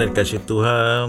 [0.00, 1.06] Anak-anak dikasih Tuhan,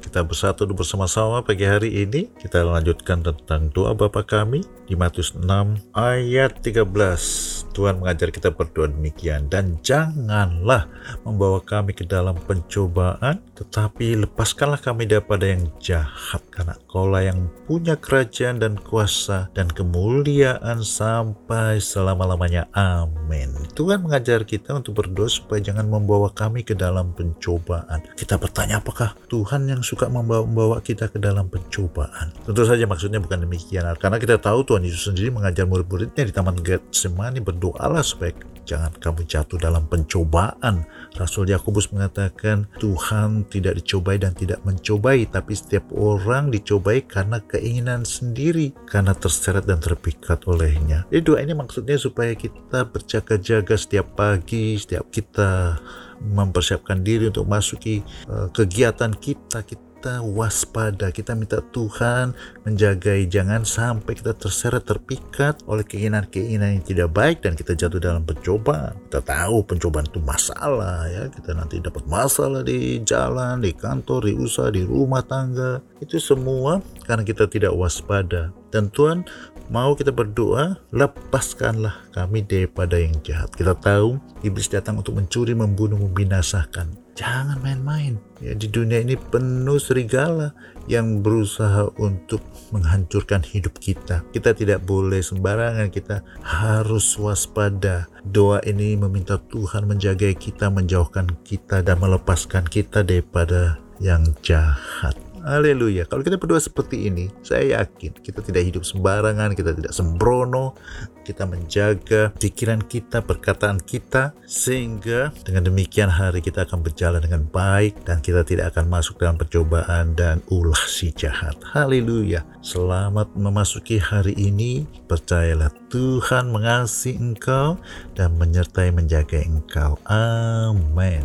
[0.00, 2.32] kita bersatu bersama-sama pagi hari ini.
[2.40, 5.44] Kita lanjutkan tentang doa Bapa kami di Matius 6
[5.92, 7.59] ayat 13.
[7.70, 9.46] Tuhan mengajar kita berdoa demikian.
[9.50, 10.90] Dan janganlah
[11.22, 16.40] membawa kami ke dalam pencobaan tetapi lepaskanlah kami daripada yang jahat.
[16.48, 22.72] Karena kaulah yang punya kerajaan dan kuasa dan kemuliaan sampai selama-lamanya.
[22.72, 23.52] Amin.
[23.76, 28.00] Tuhan mengajar kita untuk berdoa supaya jangan membawa kami ke dalam pencobaan.
[28.16, 32.32] Kita bertanya apakah Tuhan yang suka membawa, kita ke dalam pencobaan?
[32.48, 33.84] Tentu saja maksudnya bukan demikian.
[34.00, 38.32] Karena kita tahu Tuhan Yesus sendiri mengajar murid-muridnya di Taman Getsemani berdoalah supaya
[38.64, 40.88] jangan kamu jatuh dalam pencobaan.
[41.20, 48.08] Rasul Yakobus mengatakan Tuhan tidak dicobai dan tidak mencobai, tapi setiap orang dicobai karena keinginan
[48.08, 51.04] sendiri, karena terseret dan terpikat olehnya.
[51.12, 55.76] Jadi doa ini maksudnya supaya kita berjaga-jaga setiap pagi, setiap kita
[56.20, 62.32] mempersiapkan diri untuk masuki uh, kegiatan kita, kita kita waspada, kita minta Tuhan
[62.64, 68.24] menjagai jangan sampai kita terseret terpikat oleh keinginan-keinginan yang tidak baik dan kita jatuh dalam
[68.24, 68.96] pencobaan.
[69.12, 74.40] Kita tahu pencobaan itu masalah ya, kita nanti dapat masalah di jalan, di kantor, di
[74.40, 75.84] usaha, di rumah tangga.
[76.00, 78.56] Itu semua karena kita tidak waspada.
[78.72, 79.28] Dan Tuhan
[79.68, 83.52] mau kita berdoa, lepaskanlah kami daripada yang jahat.
[83.52, 87.09] Kita tahu iblis datang untuk mencuri, membunuh, membinasakan.
[87.20, 88.16] Jangan main-main.
[88.40, 90.56] Ya, di dunia ini penuh serigala
[90.88, 92.40] yang berusaha untuk
[92.72, 94.24] menghancurkan hidup kita.
[94.32, 98.08] Kita tidak boleh sembarangan, kita harus waspada.
[98.24, 105.29] Doa ini meminta Tuhan menjaga kita, menjauhkan kita, dan melepaskan kita daripada yang jahat.
[105.40, 106.04] Haleluya.
[106.04, 110.76] Kalau kita berdoa seperti ini, saya yakin kita tidak hidup sembarangan, kita tidak sembrono,
[111.24, 118.04] kita menjaga pikiran kita, perkataan kita, sehingga dengan demikian hari kita akan berjalan dengan baik
[118.04, 121.56] dan kita tidak akan masuk dalam percobaan dan ulah si jahat.
[121.72, 122.44] Haleluya.
[122.60, 124.84] Selamat memasuki hari ini.
[125.08, 127.80] Percayalah Tuhan mengasihi engkau
[128.12, 129.96] dan menyertai menjaga engkau.
[130.04, 131.24] Amin.